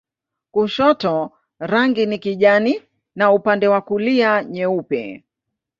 [0.51, 2.81] Kushoto rangi ni kijani
[3.15, 5.23] na upande wa kulia nyeupe.